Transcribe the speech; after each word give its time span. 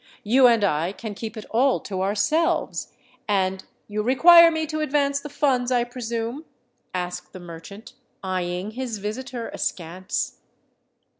You 0.23 0.47
and 0.47 0.63
I 0.63 0.93
can 0.93 1.13
keep 1.13 1.37
it 1.37 1.45
all 1.51 1.79
to 1.81 2.01
ourselves; 2.01 2.91
and——" 3.27 3.65
"You 3.87 4.01
require 4.01 4.49
me 4.49 4.65
to 4.65 4.79
advance 4.79 5.19
the 5.19 5.29
funds, 5.29 5.71
I 5.71 5.83
presume?" 5.83 6.45
asked 6.91 7.33
the 7.33 7.39
merchant, 7.39 7.93
eyeing 8.23 8.71
his 8.71 8.97
visitor 8.97 9.49
askance. 9.49 10.39